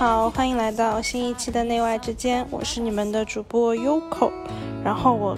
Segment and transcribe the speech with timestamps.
[0.00, 4.32] 好，欢迎来到新一期的内外之间，我是你们的主播 Yoko。
[4.82, 5.36] 然后我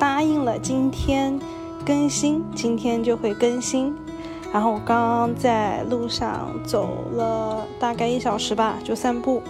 [0.00, 1.38] 答应了今天
[1.86, 3.94] 更新，今天就会更新。
[4.52, 9.40] 然后我刚刚在路上走了大概一小时吧，就散步，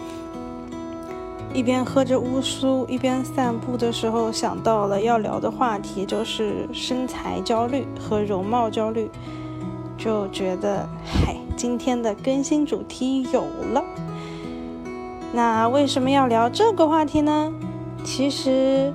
[1.55, 9.11] 一边喝着乌苏，一边散步的时候想到了要聊的话题，就是身材焦虑和容貌焦虑，
[9.97, 13.41] 就觉得嗨，今天的更新主题有
[13.73, 13.83] 了。
[15.33, 17.53] 那为什么要聊这个话题呢？
[18.03, 18.93] 其实，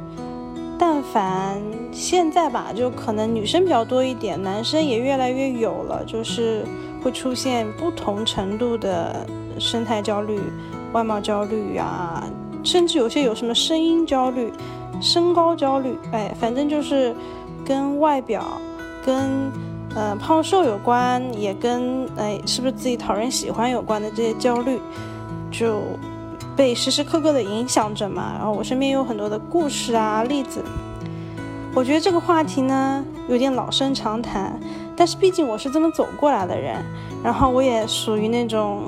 [0.77, 1.61] 但凡
[1.91, 6.65] 现在吧，就可能女生比较多一点，男生也越来越有了，就是
[7.01, 9.25] 会出现不同程度的
[9.57, 10.39] 身材焦虑、
[10.91, 12.23] 外貌焦虑啊，
[12.63, 14.51] 甚至有些有什么声音焦虑、
[14.99, 17.15] 身高焦虑，哎，反正就是
[17.63, 18.43] 跟外表、
[19.05, 19.51] 跟
[19.95, 24.81] 呃胖瘦有关，也跟哎是不是自己讨人喜欢有关的这些焦虑，
[25.49, 25.79] 就。
[26.55, 30.63] 被时时刻刻的影响着嘛，然后我身边有很多的故事啊例子，
[31.73, 34.57] 我觉得这个话题呢有点老生常谈，
[34.95, 36.81] 但是毕竟我是这么走过来的人，
[37.21, 38.83] 然后我也属于那种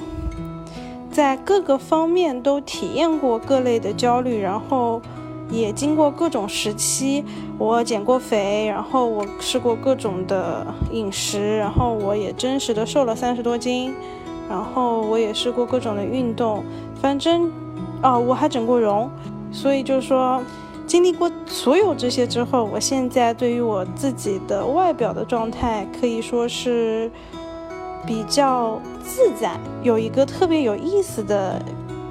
[1.11, 5.01] 在各个方面都体验过各类的焦虑，然后
[5.49, 7.25] 也经过各种时期，
[7.57, 13.93] 我减过肥，然后我试过各种的饮食，然后我也真实的瘦了三十多斤，
[14.49, 16.63] 然后我也试过各种的运动。
[17.01, 17.51] 反正，
[18.01, 19.09] 哦，我还整过容，
[19.51, 20.41] 所以就是说，
[20.85, 27.09] 经历过所有这些之后，我现在对于我自己的外表的状态可以说是
[28.05, 29.51] 比较自在。
[29.83, 31.61] 有一个特别有意思的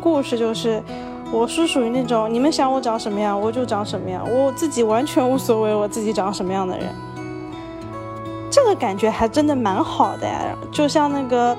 [0.01, 0.83] 故事，就是
[1.33, 6.87] 我是属于那种你们想我长什么样我就长什么样，我自己完全无所谓我自己长什么样的人。
[8.51, 11.57] 这个感觉还真的蛮好的呀，就像那个。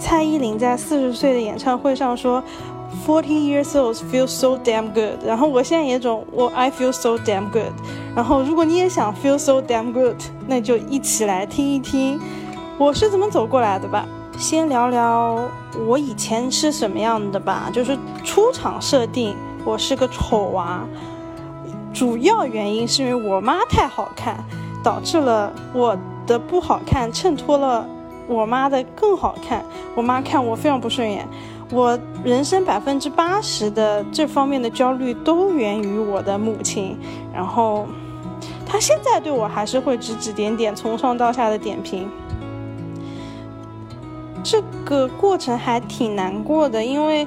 [0.00, 2.42] 蔡依林在四十岁的演唱会上说
[3.06, 5.22] ，Forty years old feels so damn good。
[5.24, 7.72] 然后我现在也种我 I feel so damn good。
[8.16, 10.16] 然后如果你也想 feel so damn good，
[10.48, 12.18] 那就一起来听一听
[12.78, 14.04] 我是怎么走过来的吧。
[14.38, 15.38] 先聊聊
[15.86, 20.80] 我以前是什么样的吧，就是出场设定我是个丑娃，
[21.92, 24.42] 主要原因是因为我妈太好看，
[24.82, 25.96] 导致了我
[26.26, 27.86] 的不好看衬托了。
[28.30, 29.64] 我妈的更好看，
[29.96, 31.26] 我妈看我非常不顺眼。
[31.72, 36.96] 我人生百分之八十的这方面的焦虑都源于我的母亲，
[37.34, 37.88] 然后
[38.64, 42.08] 她现在对我还是会指指点点，从上到下的点评。
[44.44, 47.26] 这个过程还挺难过的，因为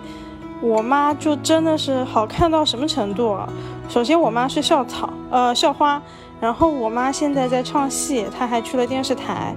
[0.62, 3.48] 我妈就真的是好看到什么程度啊？
[3.90, 6.02] 首先，我妈是校草，呃，校花，
[6.40, 9.54] 然后我妈现在在唱戏，她还去了电视台。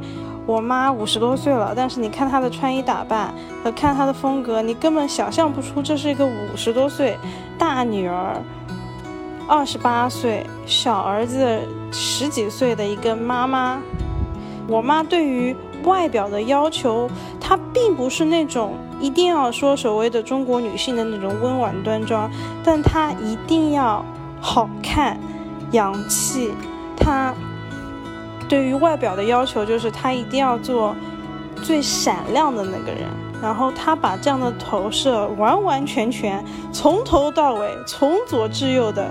[0.47, 3.35] 我妈五十多岁了，但是你看她的穿衣打扮
[3.65, 7.19] 和看她的风格，你根本想象不出这是一个五十多岁
[7.59, 8.41] 大女儿，
[9.49, 13.81] 二十八岁小儿子十几岁的一个妈妈。
[14.69, 22.31] 我妈对于外表的要求，她并不是那种一定要说所谓的中国女性的那种温婉端庄，
[22.63, 24.05] 但她一定要
[24.41, 25.19] 好看、
[25.73, 26.53] 洋气，
[26.97, 27.35] 她。
[28.49, 30.95] 对于外表的要求，就是他一定要做
[31.63, 33.09] 最闪亮的那个人，
[33.43, 39.11] 然后他把这样的投射完完全全从头到尾，从左至右的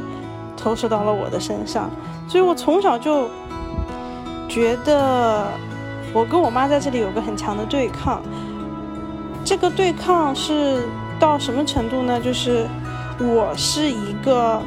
[0.55, 1.89] 投射到了我的身上，
[2.27, 3.29] 所以我从小就
[4.47, 5.47] 觉得
[6.13, 8.21] 我跟我妈在这里有个很强的对抗。
[9.43, 10.87] 这个对抗是
[11.19, 12.19] 到什么程度呢？
[12.19, 12.67] 就是
[13.19, 14.61] 我是一个。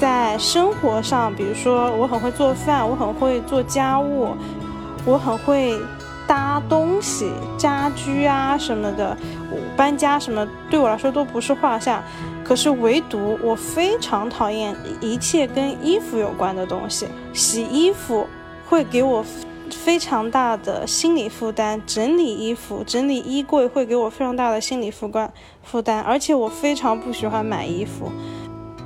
[0.00, 4.30] 在生活上，比如说我很会做饭，我很会做家务，
[5.04, 5.78] 我很会
[6.26, 9.14] 搭东西、家居啊什么的，
[9.76, 12.02] 搬家什么对我来说都不是话下。
[12.42, 18.26] 可是唯独我非常讨厌一切跟衣服有关的东西，洗衣服
[18.70, 19.22] 会给我
[19.70, 25.30] 非常大的心理负担，整理衣服、整理衣柜会给我非常大的心理负担
[25.62, 28.10] 负担，而且我非常不喜欢买衣服。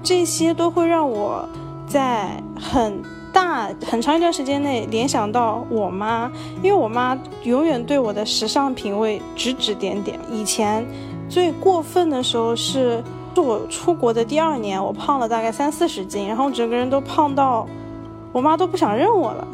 [0.05, 1.49] 这些都会让我
[1.87, 3.03] 在很
[3.33, 6.31] 大很长一段时间内联想到我妈，
[6.62, 10.21] 因为我妈永远对我的时尚品味指指点点。
[10.31, 10.87] 以前
[11.29, 13.03] 最过分的时候是，
[13.35, 17.67] 是我出国的第二年，我胖了大概三四十斤，然后整个人都胖到
[18.31, 19.49] 我妈都不想认我了。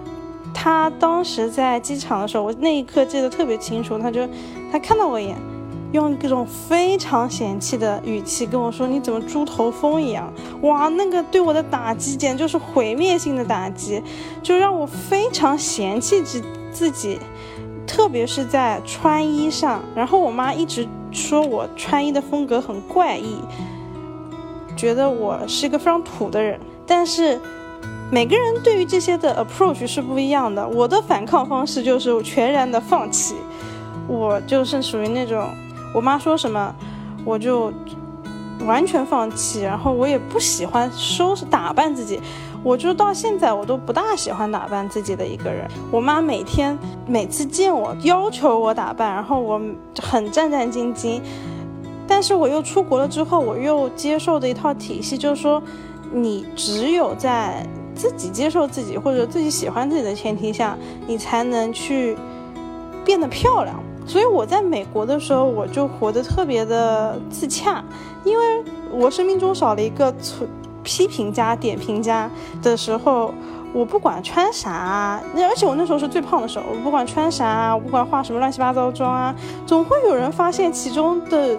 [0.52, 4.28] 她当时在机场的时候，我那一刻记得特别清楚，她就
[4.72, 5.36] 她看到我一眼。
[5.92, 10.32] 用各种非常嫌弃的语气跟我说：“你怎么猪头疯一样？”
[10.62, 14.02] 哇，那个对我的打击简直就是毁灭性的打击，
[14.42, 16.42] 就让我非常嫌弃自
[16.72, 17.18] 自己，
[17.86, 19.82] 特别是在穿衣上。
[19.94, 23.38] 然后我妈一直说我穿衣的风格很怪异，
[24.76, 26.58] 觉得我是一个非常土的人。
[26.86, 27.40] 但是
[28.12, 30.66] 每个人对于这些的 approach 是不一样的。
[30.68, 33.34] 我的反抗方式就是全然的放弃，
[34.06, 35.48] 我就是属于那种
[35.94, 36.74] 我妈说什么
[37.24, 37.72] 我就
[38.66, 42.20] 完全放弃，然后我也不喜欢收拾打扮自己。
[42.62, 45.66] 我就到现在我都不大喜欢打扮自己的一个人。
[45.90, 49.58] 我妈每天每次见我要求我打扮，然后我
[50.02, 51.22] 很战战兢兢。
[52.06, 55.62] 但是我又出国了之后，我又接受的一套体系就是说，
[56.12, 60.76] 你只有在自己接受自己或者自己喜欢自己的前提下，
[61.06, 62.14] 你才能去
[63.06, 63.82] 变得漂亮。
[64.10, 67.84] 所以我在美国的时候，我就活得特别的自洽，
[68.24, 70.48] 因为我生命中少了一个存。
[70.82, 72.28] 批评家、点评家
[72.62, 73.34] 的时候，
[73.74, 79.34] 我不管穿啥，那而且我那时候是最胖的时候，我不管穿啥，我不管化什么乱七八糟妆啊，
[79.66, 81.54] 总会有人发现其中的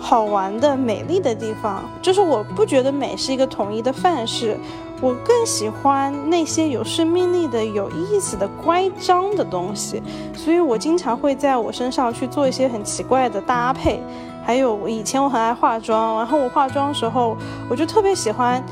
[0.00, 1.84] 好玩的、美丽的地方。
[2.00, 4.56] 就是我不觉得美是一个统一的范式，
[5.02, 10.00] 我更喜欢那些有生命力的、有意思的、乖张的东西，
[10.32, 14.00] 所以我经常会在我身上去做一些很奇怪的搭配。
[14.44, 17.36] 还有以前我很爱化妆，然后我化妆的时候，
[17.68, 18.62] 我就特别喜欢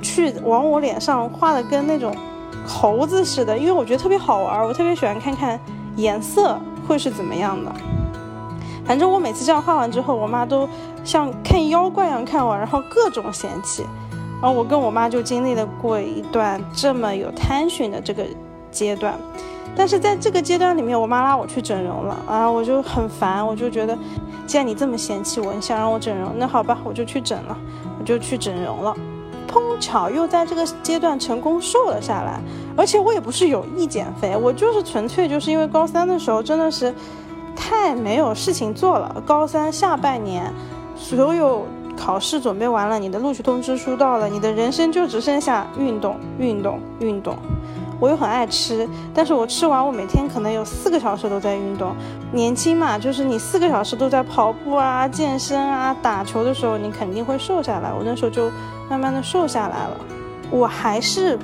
[0.00, 2.14] 去往我脸上画的跟那种
[2.64, 5.58] 猴子似的，因为我觉得特别好玩，我特别喜欢看看
[5.96, 6.56] 颜色
[6.86, 7.72] 会是怎么样的。
[8.84, 10.68] 反正我每次这样画完之后，我妈都
[11.02, 13.84] 像看妖怪一样看我，然后各种嫌弃。
[14.40, 18.24] 然后我跟我妈就经历了过一段这么有探寻的这个
[18.70, 19.14] 阶段。
[19.76, 23.96] 但是在这个阶段里面，我妈拉我去整容了啊，我就很烦，我就觉得，
[24.44, 27.56] 既然你这么嫌弃我，你想让我整容，那好吧，我就去整了，
[27.98, 28.92] 我就去整容了，
[29.46, 32.40] 碰巧又在这个阶段成功瘦了下来，
[32.76, 36.92] 而且我也不是有意减肥，我就是纯粹就是因为高三的时候真的是
[37.54, 40.52] 太没有事情做了，高三下半年
[40.96, 41.64] 所有
[42.00, 47.36] 考试准备完了，你的录取通知书到了，你的人生就只剩下运动，运动，运动。
[48.00, 51.94] 我又很爱吃，但是我吃完，我每天可能有四个小时都在运动。
[52.32, 57.92] 年轻嘛，就是你四个小时都在跑步啊、健身啊、打球的时候，你肯定会瘦下来。
[57.92, 58.50] 我那时候就
[58.88, 59.96] 慢慢的瘦下来了。
[60.50, 61.38] 我还是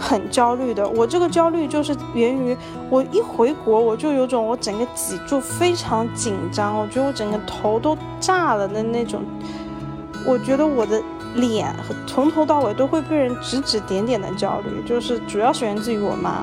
[0.00, 2.56] 很焦虑的，我这个焦虑就是源于
[2.88, 9.22] 我一回国，我就有种我整个脊柱非常紧张，我觉得我整个头都炸了的那种。
[10.26, 11.02] 我觉得我的。
[11.34, 11.70] 脸
[12.06, 16.42] 从头到尾都会被人指指点点的焦虑，就是主要是源自于我妈。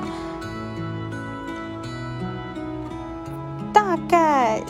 [3.72, 4.62] 大概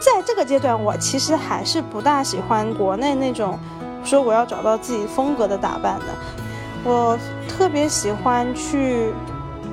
[0.00, 3.58] 在这个阶段，我其实还是不大喜欢国内那种
[4.02, 6.06] 说我要找到自己风格的打扮的。
[6.84, 9.12] 我特别喜欢去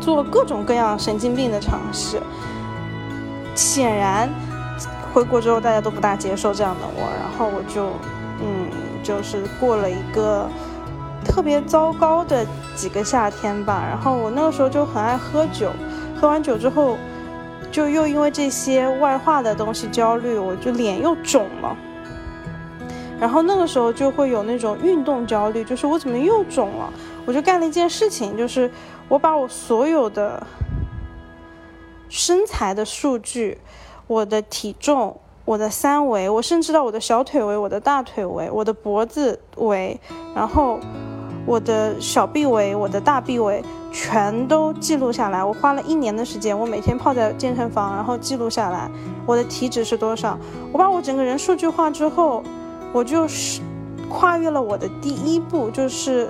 [0.01, 2.21] 做各种各样神经病的尝试。
[3.55, 4.29] 显然，
[5.13, 7.93] 回国之后大家都不大接受这样的我，然后我就
[8.41, 8.67] 嗯。
[9.03, 10.47] 就是过了一个
[11.25, 12.45] 特别糟糕的
[12.75, 15.71] 几个夏天吧，然后我那个时候就很爱喝酒，
[16.15, 16.99] 喝完酒之后，
[17.71, 21.75] 就又因为这些外化的东西焦虑，我就脸又肿了。
[23.19, 26.93] 然后那个时候就会有那种运动焦虑，就是我怎么又肿了？
[27.25, 28.69] 我就干了一件事情，就是
[29.07, 30.45] 我把我所有的
[32.07, 33.57] 身材的数据，
[34.05, 35.20] 我的体重。
[35.43, 39.99] 我的三围，我甚至到我的小腿围、我的大腿围、我的脖子围，
[40.35, 40.79] 然后
[41.45, 45.43] 我的小臂围、我的大臂围，全都记录下来。
[45.43, 48.89] 我花了一年的时间，我每天泡在健身房，然后记录下来
[49.25, 50.37] 我的体脂是多少。
[50.71, 52.43] 我把我整个人数据化之后，
[52.93, 53.61] 我就是
[54.07, 56.29] 跨越了我的第一步，就是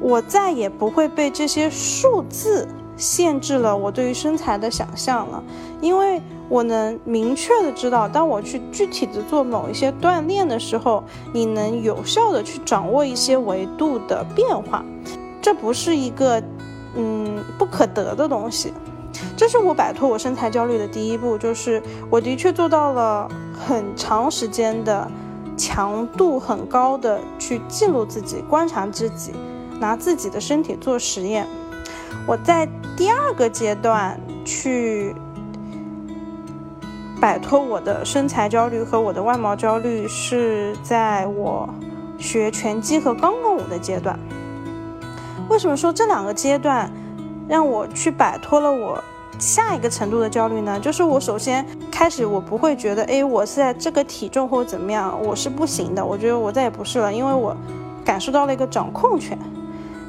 [0.00, 5.42] 我再也不会被这些数字限制了我对于身材的想象了，
[5.80, 6.20] 因为。
[6.48, 14.84] 我能明确的知道，当我去具体的做某一些锻炼的时候，你能有效的去掌握一些维度的变化，
[15.42, 16.40] 这不是一个
[16.94, 18.72] 嗯不可得的东西。
[19.36, 25.10] 这是我摆脱我身材焦虑的第一步，就是我的确做到了很长时间的
[25.56, 29.32] 强度很高的去记录自己、观察自己，
[29.80, 31.44] 拿自己的身体做实验。
[32.24, 35.14] 我在第二个阶段去。
[37.18, 41.66] 摆脱我的身材焦虑和我的外貌焦虑是在我
[42.18, 44.16] 学拳击和钢管舞的阶段。
[45.48, 46.92] 为什么说这两个阶段
[47.48, 49.02] 让我去摆脱了我
[49.38, 50.78] 下一个程度的焦虑呢？
[50.78, 56.04] 就是我首先开始，我不会觉得，哎，我是在这个体重或者怎么样，我是不行的。
[56.04, 57.56] 我觉得我再也不是了，因为我
[58.04, 59.36] 感受到了一个掌控权。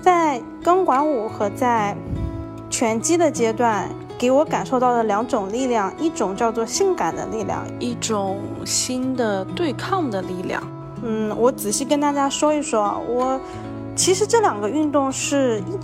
[0.07, 1.93] 在钢管舞和在
[2.69, 3.89] 拳击的阶段。
[4.17, 10.63] 给我感受到的两种力量，一种叫做性感的力量，一种新的对抗的力量。
[11.03, 13.39] 嗯，我仔细跟大家说一说啊，我
[13.95, 15.77] 其实这两个运动是一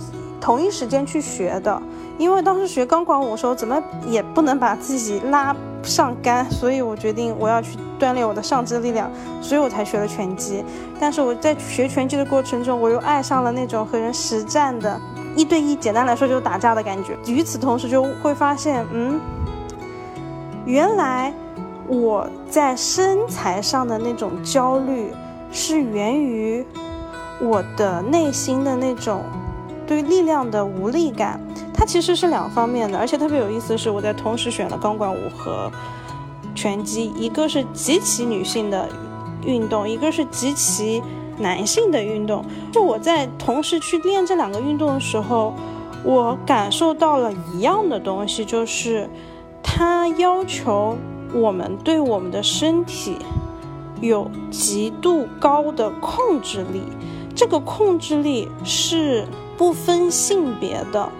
[0.44, 1.80] 同一时间去学的，
[2.18, 9.10] 因为当时学钢管舞的时候，怎么也不能把自己拉上杆，所以我决定我要去锻炼我的上肢力量，
[9.40, 10.62] 所以我才学了拳击。
[11.00, 15.00] 但是我在学拳击的过程中，我又爱上了那种和人实战的。
[15.34, 17.16] 一对一，简单来说就是打架的感觉。
[17.26, 19.18] 与此同时，就会发现，嗯，
[20.66, 21.32] 原来
[21.88, 25.10] 我在身材上的那种焦虑，
[25.50, 26.62] 是源于
[27.40, 29.22] 我的内心的那种
[29.86, 31.40] 对力量的无力感。
[31.72, 35.70] 它其实是两方面的，而且特别有意思的是，我在同时选了钢管舞和
[36.54, 38.88] 拳击，一个是极其女性的
[39.44, 41.02] 运动，一个是极其。
[41.36, 45.52] 男性的运动，就我在同时去练这两个运动的时候，
[46.04, 49.10] 我感受到了一样的东西，就是
[49.60, 50.96] 它要求
[51.34, 53.16] 我们对我们的身体
[54.00, 56.84] 有极度高的控制力。
[57.34, 61.10] 这个控制力是不分性别的，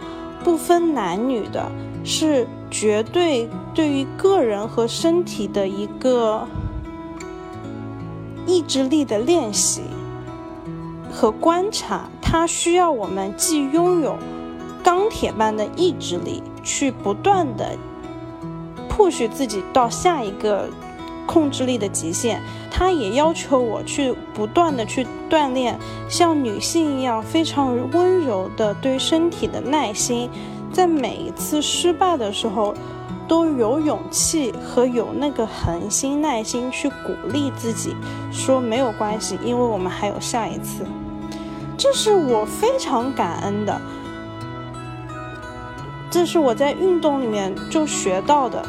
[0.43, 1.71] 不分男女的，
[2.05, 6.47] 是绝对对于个人和身体的一个
[8.47, 9.83] 意志力的练习。
[11.13, 14.17] 和观察，它需要我们既拥有
[14.83, 17.77] 钢铁般的意志力，去不断的
[18.91, 20.69] push 自己到下一个
[21.27, 22.41] 控制力的极限，
[22.71, 25.79] 它也要求我去不断的去锻炼
[26.09, 30.31] 像女性一样非常温柔的对身体的耐心，
[30.73, 32.75] 在每一次失败的时候，
[33.27, 37.97] 都有勇气和有那个恒心耐心去鼓励自己，
[38.31, 40.85] 说没有关系，因为我们还有下一次。
[41.77, 43.81] 这是我非常感恩的，
[46.11, 48.65] 这是我在运动里面就学到的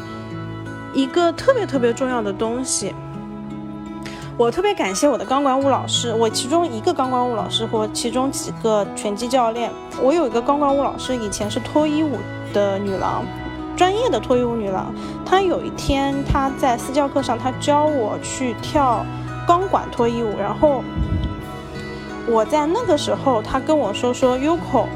[0.96, 2.94] 一个特别特别重要的东西。
[4.38, 9.70] 我特别感谢我的钢管舞老师，我其中一个钢管舞老师或其中几个拳击教练。
[10.02, 12.16] 我有一个钢管舞老师，以前是脱衣舞
[12.54, 13.26] 的女郎，
[13.76, 14.90] 专业的脱衣舞女郎。
[15.22, 19.04] 她有一天她在私教课上，她教我去跳
[19.46, 20.82] 钢管脱衣舞，然后。
[22.26, 24.86] 我在那个时候，她跟我说说，Yuko，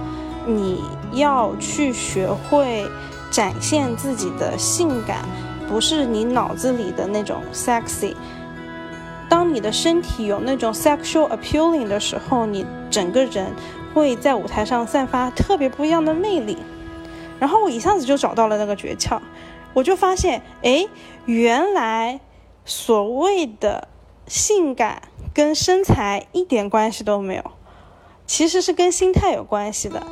[0.47, 2.87] 你要去学会
[3.30, 5.19] 展现自己的性感，
[5.70, 8.14] 不是你脑子里的那种 sexy。
[9.28, 13.46] 当你的身体有那种 sexual appealing 的时候，你整个人
[13.94, 16.58] 会在舞台上散发特别不一样的魅力。
[17.38, 19.20] 然后我一下子就找到了那个诀窍，
[19.72, 20.86] 我就发现，哎，
[21.24, 22.20] 原来
[22.64, 23.88] 所谓的
[24.26, 25.02] 性感。
[25.32, 27.44] 跟身材一点关系都没有，
[28.26, 30.02] 其实是跟心态有关系的。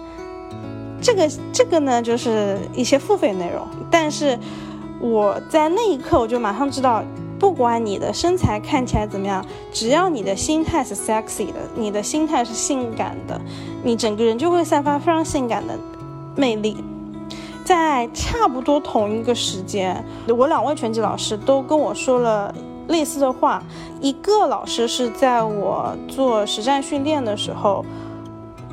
[1.02, 3.66] 这个这个呢，就是一些付费内容。
[3.90, 4.38] 但是
[5.00, 7.02] 我在那一刻，我就马上知道，
[7.38, 13.40] 不管你的身材看起来怎么样，只要你的心态是 sexy 的，你的心态是性感的，
[13.82, 15.78] 你整个人就会散发非常性感的
[16.36, 16.76] 魅力。
[17.64, 22.54] 在差不多同一个时间，我两位拳击老师都跟我说了。
[22.88, 23.62] 类似的话，
[24.00, 27.84] 一个老师是在我做实战训练的时候，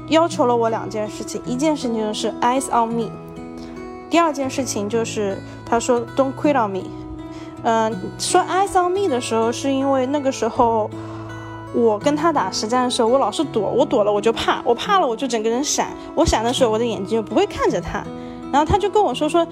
[0.08, 3.12] 要求了我两件事情，一件事情就是 eyes on me，
[4.10, 6.84] 第二件事情就是他说 don't quit on me。
[7.64, 10.90] 嗯，说 eyes on me 的时候，是因为那个时候
[11.74, 18.04] 我跟他打实战的时候，我老是躲，我躲了我就怕，我怕了我就整个人闪，我闪的时候我的眼睛就不会看着他，
[18.52, 19.46] 然后他就跟我说说，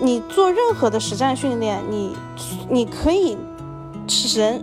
[0.00, 2.16] 你做任何的实战训练，你
[2.68, 3.36] 你可以。
[4.34, 4.62] 人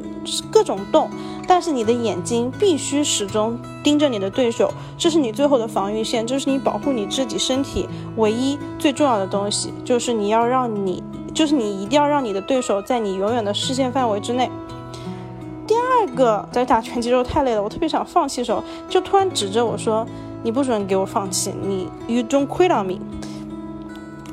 [0.51, 1.10] 各种动，
[1.50, 11.01] 但是你的眼睛必须始终盯着你的对手，这是你最后的防御线，这是你保护你自己身体唯一最重要的东西，就是你要让你，
[11.34, 14.48] 就是你一定要让你的对手在你永远的视线范围之内。
[15.65, 20.06] 第二个，在打拳击时候太累了，我特别想放弃的时候，就突然指着我说
[20.44, 23.00] ：“你不准给我放弃，你 you don't quit on me。”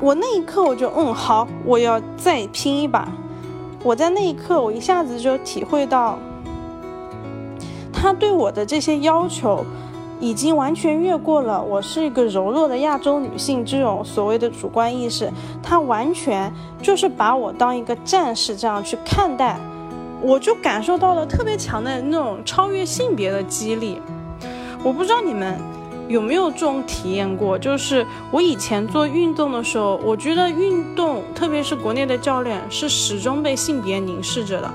[0.02, 3.08] 我那一刻我就嗯好，我要再拼一把。
[3.82, 6.18] 我在那一刻，我一下子就体会到，
[7.96, 9.64] 他对我的这些要求，
[10.20, 19.58] 已经完全越过了我是一个柔弱的亚洲女性这种所谓的主观意识，他完全就是把我当一个战士这样去看待，
[20.20, 24.00] 我就感受到了特别强的那种超越性别的激励。
[24.84, 25.58] 我不知道你们。
[26.08, 27.58] 有没有这种体验过？
[27.58, 34.70] 就是我以前做运动的时候，我觉得运动，特别是国内的教练，是始终被性别凝视着的。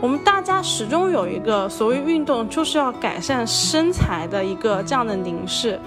[0.00, 5.80] 我们大家始终有一个所谓运动就是要改善身材的一个这样的凝视。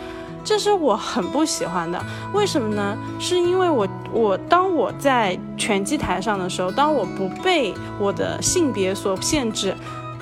[0.44, 2.02] 这是我很不喜欢的。
[2.34, 2.98] 为什么呢？
[3.20, 9.76] 是因为我我当我在拳击台上的时候，当我不被我的性别所限制，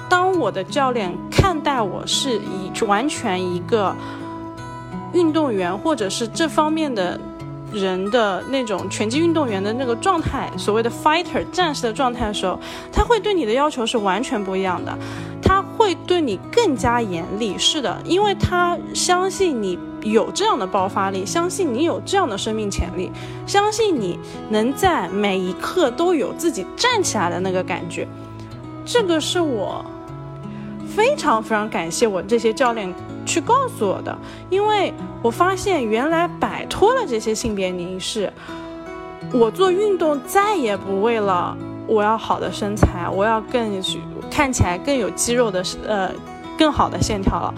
[0.09, 3.95] 当我的教练看待我是以完全一个
[5.13, 7.17] 运动员或者是这方面的。
[7.73, 12.59] 人的那种拳击运动员的那个状态，所谓的 fighter 战士的状态的时候，
[12.91, 14.97] 他会对你的要求是完全不一样的，
[15.41, 17.57] 他会对你更加严厉。
[17.57, 23.11] 是的，因为他相信你有这样的爆发力，相信你有这样的生命潜力，
[23.45, 24.17] 相信你
[24.49, 28.07] 能在每一刻都有自己站起来的那个感觉。
[28.85, 29.83] 这个是我
[30.95, 32.93] 非常非常感谢我这些教练。
[33.27, 34.17] 去告诉我的，
[34.49, 34.91] 因为
[35.21, 38.31] 我发现原来摆脱了这些性别凝视，
[39.33, 41.55] 我做运动再也不为了
[41.85, 43.83] 我要好的身材，我要更
[44.31, 46.09] 看起来更有肌肉的呃
[46.57, 47.53] 更好的线条了。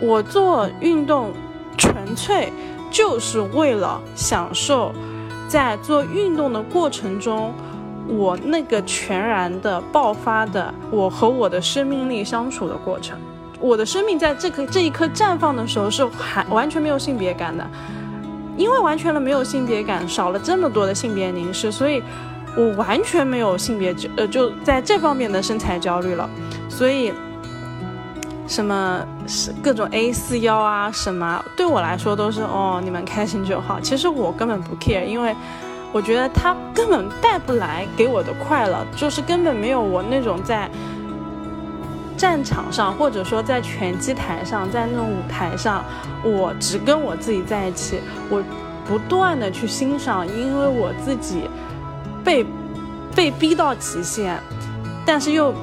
[0.00, 1.30] 我做运动
[1.76, 2.50] 纯粹
[2.90, 4.92] 就是为了享受
[5.46, 7.52] 在做运动的过程中，
[8.08, 13.18] 我那个全然的爆发的我和我的生命力相处的过程。
[13.60, 17.64] 我的生命在这颗这一刻绽放的时候是还完全没有性别感的，
[18.56, 22.02] 因为完全的没有性别感，少了这么多的性别凝视，所以
[22.56, 26.28] 我完全没有性别呃就在这方面的身材焦虑了。
[26.70, 27.12] 所以
[28.46, 33.78] 什么是各种 A 四腰啊什么，对我来说都是哦你们开心就好。
[33.78, 35.36] 其实我根本不 care，因为
[35.92, 40.70] 我觉得它根本带不来给我的快乐，就是根本没有我那种在。
[42.20, 45.82] 战场上，或者说在拳击台上，在那种舞台上，
[46.22, 47.98] 我只跟我自己在一起，
[48.28, 48.44] 我
[48.86, 51.48] 不断的去欣赏，因为我自己
[52.22, 52.44] 被
[53.16, 54.38] 被逼到极限，
[55.06, 55.54] 但是又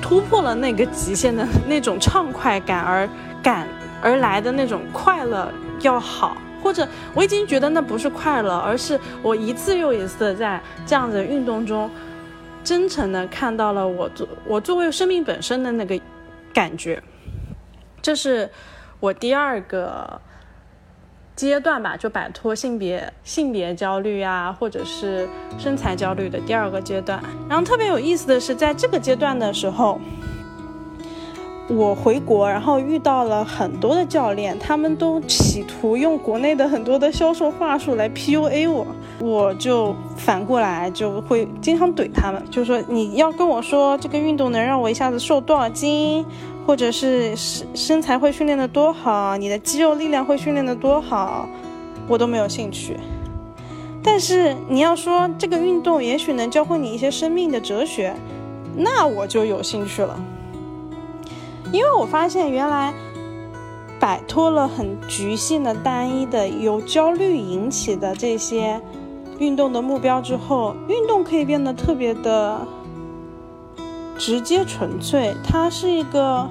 [0.00, 3.08] 突破了那个极限的那种畅快感而
[3.42, 3.66] 感
[4.00, 11.90] 而来的那种快乐要好，或者我已经觉得那不是快乐，而是我一次又一次的在这样的运动中。
[12.66, 15.98] 真诚的看到了我作我作为生命本身的那个
[16.52, 17.00] 感觉，
[18.02, 18.50] 这是
[18.98, 20.20] 我第二个
[21.36, 27.22] 阶段吧，就摆脱性别性别焦虑啊，或者是身材焦虑的第二个阶段。
[27.48, 30.00] 然后特别有意思的是，在这个阶段的时候。
[31.68, 38.86] 我回国，然后遇到了很多的教练，他们都企图用国内的很多的销售话术来 PUA 我，
[39.18, 46.24] 我就反过来就会经常怼他们，就说你要跟我说这个运动能让我一下子瘦多少斤，
[46.64, 51.48] 或者是身身材会训练的多好，你的肌肉力量会训练的多好，
[52.06, 52.96] 我都没有兴趣。
[54.04, 58.14] 但是你要说这个运动也许能教会你一些生命的哲学，
[58.76, 60.16] 那我就有兴趣了。
[61.72, 62.94] 因为我发现，原来
[63.98, 68.80] 摆脱了很局限的、单一的、由焦虑引起的这些
[69.38, 72.66] 运动的目标之后，运动可以变得特别的
[74.16, 75.34] 直接、纯粹。
[75.44, 76.48] 它是一个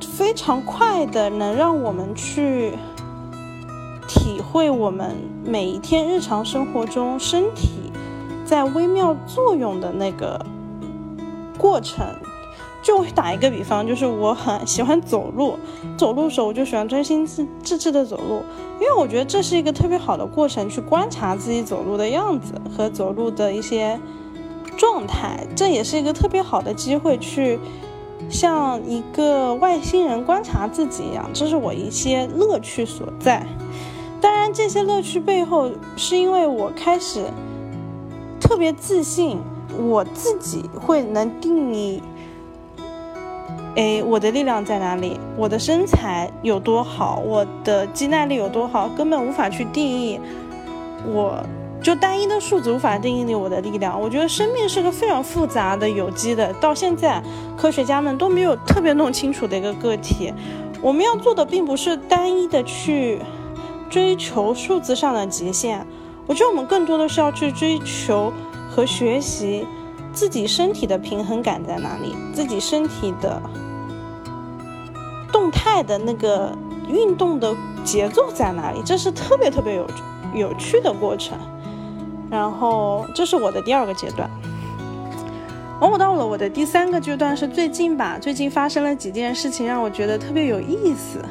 [0.00, 2.72] 非常快的，能让我们去
[4.06, 7.90] 体会我们每一天日常生活中身体
[8.44, 10.46] 在微妙作用的那个
[11.58, 12.06] 过程。
[12.86, 15.58] 就打一个比方，就是我很喜欢走路，
[15.98, 18.44] 走路的时候我就喜欢专心致致志的走路，
[18.80, 23.98] 因为我觉得这是一个特别好的过程，去观察自己走路的样子和走路的一些
[24.76, 27.58] 状态，这也是一个特别好的机会，去
[28.30, 33.44] 像一个外星人观察自己一样，这是我一些乐趣所在。
[34.20, 37.24] 当然，这些乐趣背后是因为我开始
[38.40, 39.38] 特别自信，
[39.76, 42.00] 我自己会能定义。
[43.76, 45.20] 哎，我的力量在哪里？
[45.36, 47.22] 我的身材有多好？
[47.24, 48.88] 我的肌耐力有多好？
[48.88, 50.18] 根本无法去定义，
[51.06, 51.44] 我
[51.82, 54.00] 就单一的数字无法定义我的力量。
[54.00, 57.22] 我觉得生命是个非常复杂的、有机的，到现在
[57.54, 60.32] 科学家们都没有特别弄清楚的一个个体。
[60.80, 63.20] 我们要做的并不是单一的去
[63.90, 65.86] 追求数字上的极限，
[66.26, 68.32] 我觉得我们更多的是要去追求
[68.70, 69.66] 和学习
[70.14, 73.38] 自己身体的平衡感在哪里，自己身体的。
[75.36, 76.50] 动态的那个
[76.88, 78.80] 运动的节奏在哪里？
[78.86, 79.86] 这是特别特别有
[80.34, 81.36] 有趣的过程。
[82.30, 84.30] 然后这是我的第二个阶段。
[85.78, 91.22] 而我到了我的第三个阶段是最近吧，最近发生了几件事情让我觉得特别有意思。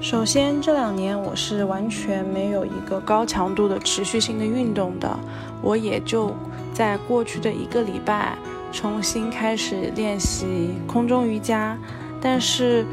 [0.00, 5.18] 首先这两年我是完全没有一个高强度的持续性的运动的，
[5.60, 6.32] 我也就
[6.72, 8.38] 在过去的一个礼拜
[8.70, 11.76] 重新开始练习空中瑜伽，
[12.20, 12.86] 但是。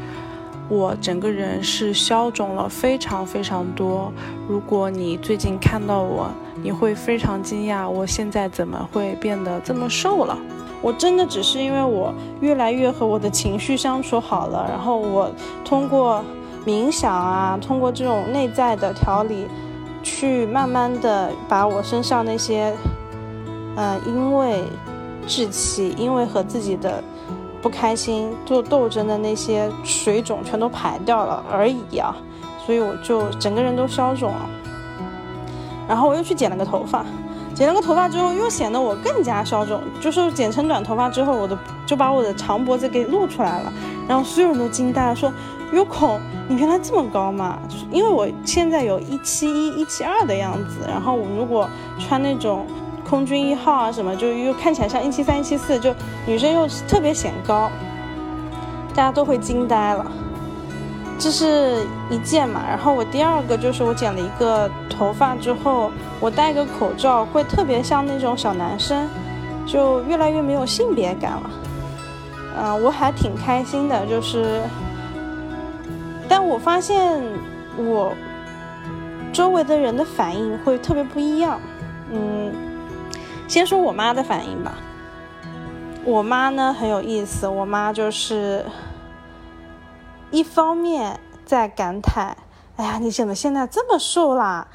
[0.70, 4.12] 我整个人是消肿了非常非常多。
[4.48, 6.30] 如果你最近看到我，
[6.62, 10.38] 你会非常惊讶，我现在怎么会变得这么瘦了？
[10.80, 15.28] 我真的只是因为我越来越和我的情绪相处好了，然后我
[15.64, 16.24] 通过
[16.64, 19.46] 冥想啊，通过这种内在的调理，
[20.04, 22.72] 去慢慢的把我身上那些，
[23.74, 24.62] 呃，因为
[25.26, 27.02] 志气，因为和自己的。
[27.62, 32.16] 不开心做斗争的那些水肿全都排掉了而已啊，
[32.64, 34.48] 所以我就整个人都消肿了。
[35.86, 37.04] 然后我又去剪了个头发，
[37.54, 39.80] 剪了个头发之后又显得我更加消肿。
[40.00, 43.72] 就是剪成短头发之后，我的就把我的长脖子给露出来了。
[44.08, 45.32] 然后所有人都惊呆了，说
[45.72, 46.18] ：“有孔，
[46.48, 47.58] 你原来这么高嘛？”
[47.92, 50.86] 因为我现在有一七一、一七二的样子。
[50.88, 51.68] 然后我如果
[51.98, 52.66] 穿那种。
[53.10, 55.92] 空军一号啊，什么就又看起来像一七三、一七四，就
[56.24, 57.68] 女生又特别显高，
[58.94, 60.06] 大家都会惊呆了。
[61.18, 69.08] 这是一件嘛，然后我第二个就是我剪了一个头发之后，我戴个口罩会特别像那种小男生，
[69.66, 71.50] 就越来越没有性别感了。
[72.56, 74.62] 嗯，我还挺开心的，就是，
[76.28, 77.20] 但我发现
[77.76, 78.12] 我
[79.32, 81.60] 周围的人的反应会特别不一样，
[82.12, 82.69] 嗯。
[83.50, 84.74] 先说我妈的反应吧。
[86.04, 88.64] 我妈呢很有意思，我妈就是
[90.30, 92.36] 一方面在感叹
[92.78, 94.68] ：“哎呀，你怎么现在这么瘦啦？”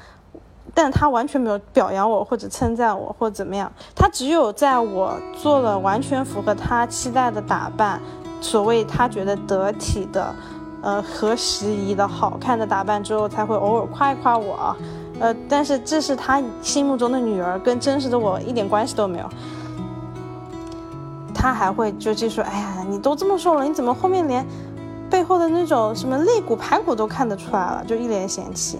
[0.74, 3.72] 但她完全没有表扬我或者称赞我或怎么样。
[3.94, 7.98] 她只有在我做了完全符合她期待的打扮，
[8.42, 10.34] 所谓她觉得得体的、
[10.82, 14.76] 呃合时宜的好看的打扮之后，才会偶尔夸一夸我。
[15.18, 19.28] 呃，但是这是他心目中的女儿，跟真实的我一点关系都没有。
[21.34, 24.44] 他还会就就说：“哎呀，你都这么瘦了，你怎么后面连
[25.08, 28.78] 背后的那种什么肋骨、排骨都看得出来了？”就一脸嫌弃。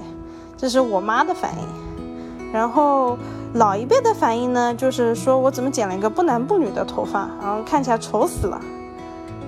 [0.56, 2.52] 这是我妈的反应。
[2.52, 3.16] 然后
[3.54, 8.60] 老一辈的反应呢，就是说我怎么剪了一个不男不女的头发，然后看起来丑死了。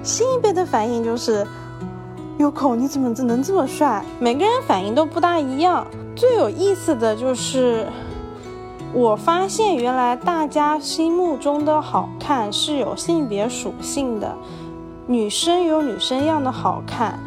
[0.02, 1.46] 新一辈的反应就是。
[2.38, 4.00] 有空你怎么能这么帅？
[4.20, 5.84] 每个人反应都不大一样。
[6.18, 7.86] 最有意思的就是，
[8.92, 14.36] 我发现原来大家心目中的好看是有性别属性的。
[15.06, 17.20] 女生有女生样的好看，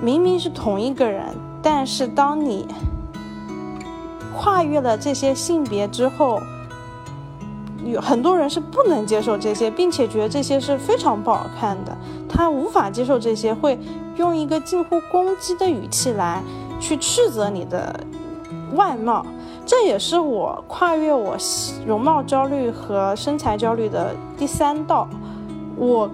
[0.00, 1.24] 明明是同一个人，
[1.62, 2.66] 但是当你
[4.36, 6.40] 跨越了这些性别之后，
[7.84, 11.96] 有很多人是不能接受这些，并且觉得这些是非常不好看的。
[12.28, 13.78] 他无法接受这些，会
[14.16, 16.42] 用一个近乎攻击的语气来
[16.80, 18.00] 去斥责你的
[18.74, 19.24] 外貌。
[19.64, 21.36] 这也是我跨越我
[21.86, 25.08] 容貌焦虑和身材焦虑的第三道。
[25.76, 26.08] 我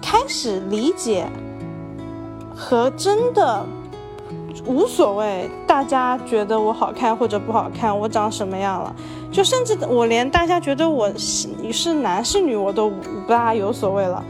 [0.00, 1.26] 开始理解
[2.54, 3.64] 和真的
[4.66, 8.94] 无所谓，大家觉得我好看或者不好看，我长什么样了，
[9.30, 14.22] 就甚至我连大家觉得我是是男是女，我都不大有所谓了。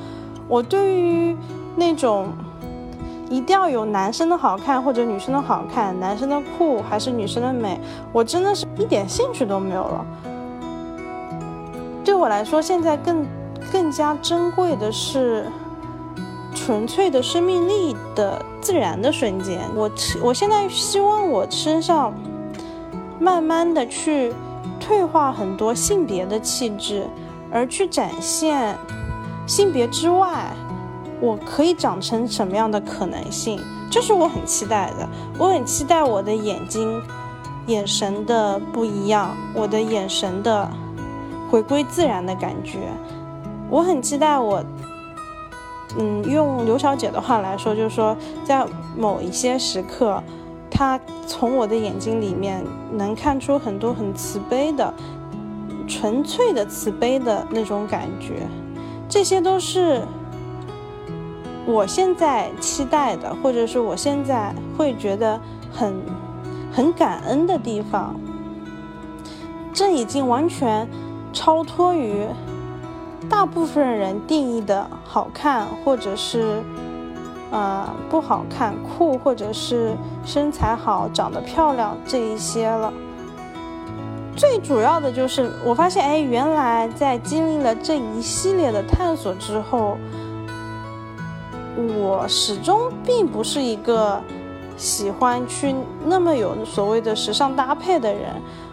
[0.49, 1.37] 我对于
[1.77, 2.29] 那种
[3.31, 7.81] 一定要有男生的好看或者女生的好看，男生的酷还是女生的美，
[8.13, 10.07] 我真的是一点兴趣都没有了。
[12.05, 13.27] 对我来说，现在更
[13.73, 15.47] 更加珍贵的是
[16.55, 19.61] 纯粹的生命力的自然的瞬间。
[19.75, 19.91] 我
[20.23, 22.13] 我现在希望我身上
[23.19, 24.33] 慢慢的去
[24.79, 27.07] 退化很多性别的气质，
[27.51, 28.77] 而去展现。
[29.47, 30.57] 性别之外，
[31.21, 33.61] 我可以长成什么样的可能性？
[33.91, 35.09] 这是我很期待的。
[35.39, 37.01] 我很期待我的眼睛、
[37.67, 40.69] 眼神的不一样，我的眼神的
[41.51, 42.79] 回归自然的感觉。
[43.71, 44.63] 我很期待我，
[45.97, 50.23] 嗯，用刘小姐的话来说，就是说，在某一些时刻，
[50.71, 54.93] 她从我的眼睛里面能看出很多很慈悲的、
[55.87, 58.47] 纯粹的慈悲的那种感觉。
[59.09, 60.03] 这些都是
[61.67, 65.41] 我现在期待的，或者是我现在会觉得
[65.73, 65.95] 很
[66.73, 68.15] 很感恩的地方。
[69.73, 70.89] 这已经完全
[71.33, 72.27] 超脱于
[73.29, 76.63] 大部分人定义的好看，或者是
[77.51, 82.93] 呃不好看、酷，或者是身材好、长得漂亮这一些了。
[84.37, 89.97] 最主要的就是，我发现，哎，原来在经历了这一系列的探索之后，
[91.77, 94.21] 我始终并不是一个
[94.77, 98.31] 喜欢去那么有所谓的时尚搭配的人。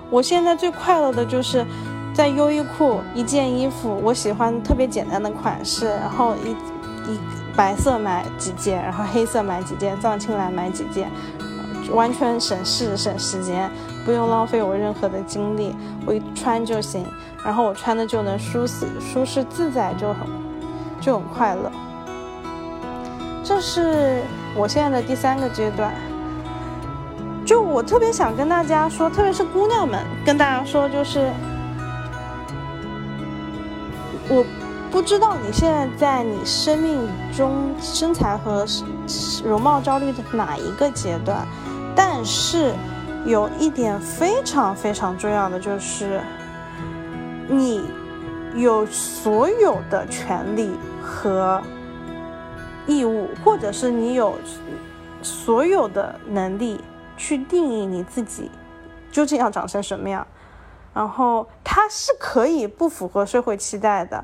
[0.09, 1.65] 我现在最快乐的就是
[2.13, 6.51] 在优衣库一件衣服，我喜欢特别简单的款式，然后一
[7.11, 7.17] 一
[7.55, 11.09] 白色买几件，然后黑色买几件，藏青蓝买几件，
[11.93, 13.71] 完全省事省时间，
[14.05, 17.05] 不用浪费我任何的精力，我一穿就行，
[17.43, 20.27] 然后我穿的就能舒适舒适自在，就很
[20.99, 21.71] 就很快乐。
[23.51, 24.21] 这是
[24.55, 25.93] 我现在的第三个阶段，
[27.45, 31.29] 就我特别想跟大家说，特别是姑娘们，跟大家说，就是
[34.29, 34.45] 我。
[34.89, 36.99] 不知道你现在在你生命
[37.35, 38.65] 中身材和
[39.45, 41.45] 容貌焦虑的哪一个阶段，
[41.95, 42.73] 但是
[43.25, 46.19] 有一点非常非常重要的就是，
[47.47, 47.85] 你
[48.55, 51.61] 有所有的权利和
[52.88, 54.36] 义务，或者是你有
[55.22, 56.80] 所有的能力
[57.15, 58.50] 去定义你自己
[59.12, 60.26] 究竟要长成什么样，
[60.94, 64.24] 然后它是可以不符合社会期待的。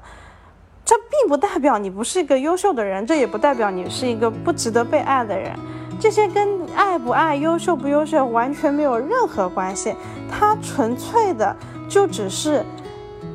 [0.84, 5.54] 这并不代表你不是一个优秀的人，这也不代表你是一个不值得被爱的人，
[6.00, 9.93] 这些跟爱不爱、优秀不优秀完全没有任何关系，
[10.32, 11.54] 它纯粹的
[11.89, 12.63] 就只是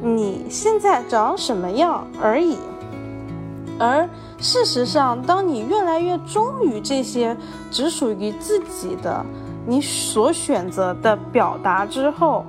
[0.01, 2.57] 你现在长什么样而已。
[3.79, 4.09] 而
[4.43, 7.37] 事实上，当你越来越忠于这些
[7.71, 9.25] 只属于自己的
[9.65, 12.45] 你所选择的表达之后，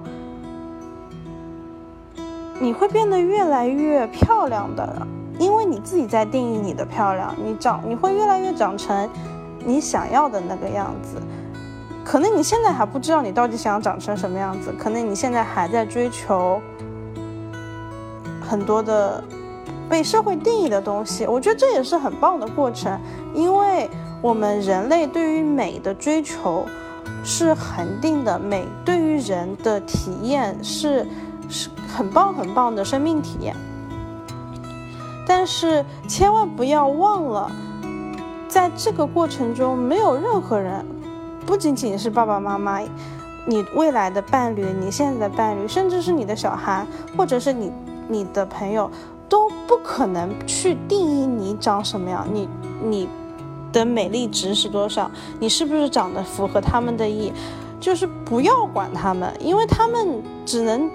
[2.60, 5.06] 你会变得越来越漂亮的，
[5.38, 7.36] 因为你自己在定义你的漂亮。
[7.38, 9.08] 你长，你会越来越长成
[9.64, 11.22] 你想要的那个样子。
[12.04, 16.60] 可能你现在还不知道你到底想要长成什么样子，可能你现在还在追求
[18.42, 19.24] 很多的
[19.90, 21.26] 被社会定义的东西。
[21.26, 23.00] 我觉得这也是很棒的过程，
[23.34, 23.90] 因为
[24.22, 26.66] 我们人类对于美的追求
[27.24, 31.08] 是恒定的，美对于人的体验是。
[31.50, 33.54] 是很棒很棒的生命体验，
[35.28, 37.52] 但是千万不要忘了，
[38.48, 40.84] 在这个过程中，没有任何人，
[41.46, 42.80] 不仅仅是爸爸妈妈，
[43.46, 47.72] 你未来的伴侣，你现在的伴侣，甚至是你的小孩，或者是你
[48.08, 48.90] 你的朋友，
[49.68, 52.48] 不可能去定义你长什么样，你
[52.84, 53.10] 你
[53.72, 57.32] 的美丽值是多少，你是不是长得符合他们的意，
[57.80, 60.90] 就是不要管他们，因为他们只能。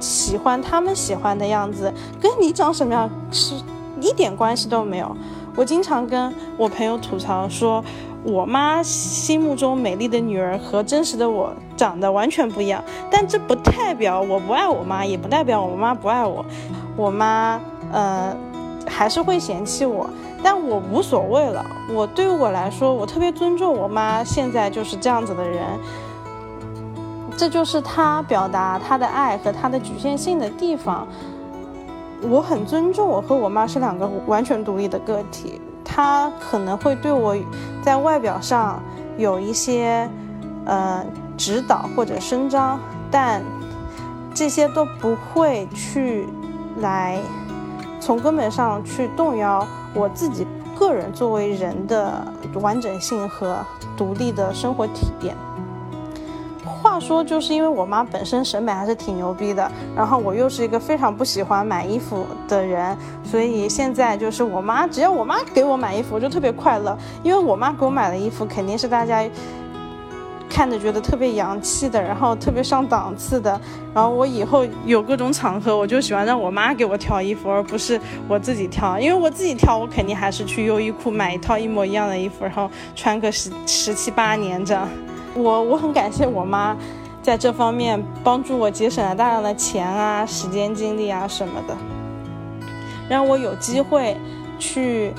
[0.00, 1.90] 喜欢他们喜欢的样子，
[2.20, 3.54] 跟你长什么样是
[4.02, 5.16] 一点关系都没有。
[5.56, 7.82] 我经常跟我朋友吐槽说，
[8.22, 12.84] 我妈心目中美丽的女儿和真实的我长得完全不一样。
[13.10, 16.44] 但这不代表我不爱我妈，也不代表我妈不爱我。
[16.96, 17.60] 我妈
[17.92, 18.34] 呃
[18.86, 20.08] 还是会嫌弃我，
[20.42, 21.64] 但我无所谓了。
[21.92, 25.62] 我对于我来说，我特别尊重我妈现在就是这样子的人。
[27.36, 31.06] 这就是她表达她的爱和她的局限性的地方。
[32.22, 35.60] 我很尊重我和我妈是两个完全独立的个体。
[35.84, 37.36] 她可能会对我
[37.82, 38.80] 在外表上
[39.18, 40.08] 有一些
[40.64, 41.04] 呃
[41.36, 42.78] 指导或者声张，
[43.10, 43.42] 但
[44.32, 46.26] 这些都不会去
[46.78, 47.18] 来
[48.00, 53.58] 从根本上去动摇我自己个人作为人的完整性和
[53.96, 55.34] 独立的生活体验。
[56.82, 69.24] 话说，就是因为我妈本身审美还是挺牛逼的，然后我又是一个非常不喜欢买衣服的人，所以现在就是我妈，只要我妈给我买衣服，我就特别快乐，因为我妈给我买的衣服肯定是大家
[70.54, 73.60] 看着觉得特别洋气的，然后特别上档次的，
[73.92, 84.88] 然后我以后有各种场合，我就喜欢让我妈给我挑衣服，而不是我自己挑，因为我自己挑，我肯定还是去优衣库买一套一模一样的衣服，然后穿个十十七八年这样。
[85.34, 86.76] 我我很感谢我妈，
[87.20, 91.76] 在这方面帮助我节省了大量的钱啊、时间、精力啊什么的，
[93.08, 94.16] 让我有机会
[94.60, 95.12] 去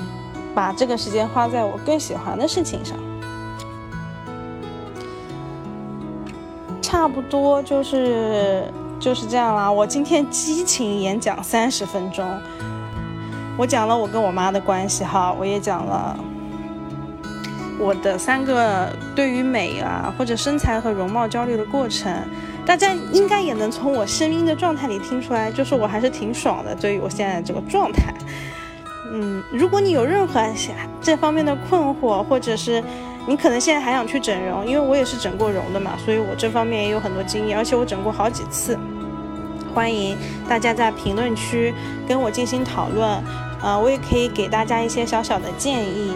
[0.54, 2.96] 把这个时间花在我更喜欢的事情上。
[6.86, 8.62] 差不多就是
[9.00, 9.70] 就是这样啦。
[9.70, 12.24] 我今天激情演讲三十分钟，
[13.58, 16.16] 我讲了我跟我妈的关系哈，我也讲了。
[17.80, 22.08] 我的三个对于美啊或者身材和容貌焦虑的过程，
[22.64, 26.72] 大家应该也能从我声音的状态里听出来，就是我还是挺爽的。
[26.72, 28.14] 对于我现在这个状态，
[29.12, 30.40] 嗯，如果你有任何
[31.02, 32.80] 这方面的困惑，或者是
[33.26, 38.78] 你可能现在还想去整容，因为我也是整过容的嘛，所以我这方面也有很多经验，而且我整过好几次。
[39.74, 40.16] 欢迎
[40.48, 41.74] 大家在评论区
[42.08, 43.22] 跟我进行讨论，
[43.60, 46.14] 呃，我也可以给大家一些小小的建议。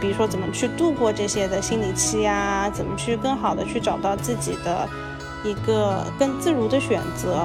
[0.00, 2.70] 比如说怎么去度过这些的心理期呀？
[2.72, 4.88] 怎么去更好的去找到自己的
[5.44, 7.44] 一个更自如的选择？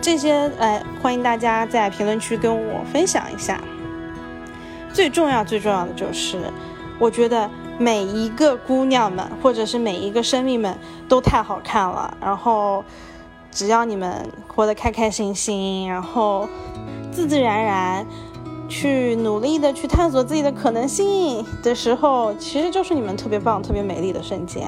[0.00, 3.60] 这些，呃，欢迎大家在评论区跟我分享一下。
[4.92, 6.38] 最重要最重要的就是，
[6.98, 10.78] 我觉得每一个姑娘们或者是每一个生命们
[11.08, 12.16] 都太好看了。
[12.20, 12.82] 然后，
[13.50, 16.48] 只要你们活得开开心心，然后
[17.12, 18.06] 自自然然
[18.68, 24.66] 去努力的去探索自己的可能性的时候，其实就是你们特别棒、特别美丽的瞬间。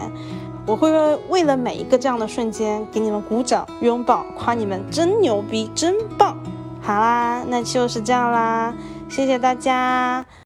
[0.66, 0.90] 我会
[1.30, 6.36] 为了每一个这样的瞬间给你们鼓掌、拥抱、夸你们真牛逼、真棒。
[6.82, 8.74] 好啦，那就是这样啦，
[9.08, 10.24] 谢谢大家。